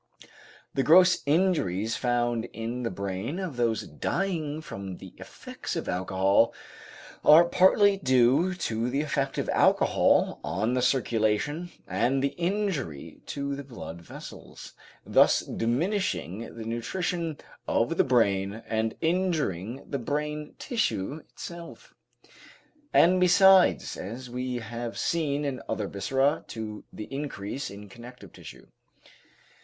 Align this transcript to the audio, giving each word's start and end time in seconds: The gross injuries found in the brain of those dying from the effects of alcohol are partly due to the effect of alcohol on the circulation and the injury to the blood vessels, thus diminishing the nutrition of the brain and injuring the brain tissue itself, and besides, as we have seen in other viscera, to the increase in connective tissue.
The 0.73 0.81
gross 0.81 1.21
injuries 1.27 1.95
found 1.95 2.45
in 2.53 2.81
the 2.81 2.89
brain 2.89 3.37
of 3.37 3.55
those 3.55 3.83
dying 3.85 4.59
from 4.59 4.97
the 4.97 5.13
effects 5.17 5.75
of 5.75 5.87
alcohol 5.87 6.55
are 7.23 7.45
partly 7.45 7.97
due 7.97 8.55
to 8.55 8.89
the 8.89 9.01
effect 9.01 9.37
of 9.37 9.47
alcohol 9.49 10.39
on 10.43 10.73
the 10.73 10.81
circulation 10.81 11.69
and 11.87 12.23
the 12.23 12.29
injury 12.29 13.21
to 13.27 13.55
the 13.55 13.63
blood 13.63 14.01
vessels, 14.01 14.73
thus 15.05 15.41
diminishing 15.41 16.55
the 16.57 16.65
nutrition 16.65 17.37
of 17.67 17.97
the 17.97 18.03
brain 18.03 18.63
and 18.67 18.95
injuring 19.01 19.83
the 19.87 19.99
brain 19.99 20.55
tissue 20.57 21.21
itself, 21.29 21.93
and 22.91 23.19
besides, 23.21 23.97
as 23.97 24.31
we 24.31 24.55
have 24.55 24.97
seen 24.97 25.45
in 25.45 25.61
other 25.69 25.85
viscera, 25.87 26.43
to 26.47 26.85
the 26.91 27.05
increase 27.13 27.69
in 27.69 27.87
connective 27.87 28.33
tissue. 28.33 28.65